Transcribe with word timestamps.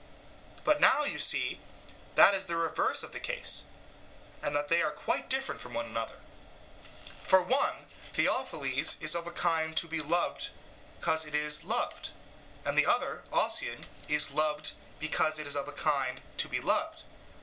But 0.63 0.81
now 0.81 1.03
you 1.03 1.19
see 1.19 1.59
that 2.15 2.47
the 2.47 2.55
reverse 2.55 3.03
is 3.03 3.11
the 3.11 3.19
case, 3.19 3.65
and 4.41 4.55
that 4.55 4.67
they 4.67 4.81
are 4.81 4.89
quite 4.89 5.29
different 5.29 5.61
from 5.61 5.75
one 5.75 5.85
another. 5.85 6.15
For 7.27 7.39
one 7.39 7.85
(theophiles) 8.11 8.97
is 8.99 9.13
of 9.13 9.27
a 9.27 9.31
kind 9.31 9.77
to 9.77 9.87
be 9.87 9.99
loved 9.99 10.49
cause 11.01 11.25
it 11.25 11.35
is 11.35 11.63
loved, 11.63 12.09
and 12.65 12.75
the 12.75 12.87
other 12.87 13.21
(osion) 13.31 13.83
is 14.07 14.31
loved 14.31 14.71
because 14.97 15.37
it 15.37 15.45
is 15.45 15.55
of 15.55 15.67
a 15.67 15.71
kind 15.71 16.19
to 16.37 16.47
be 16.49 16.59
loved. 16.59 17.03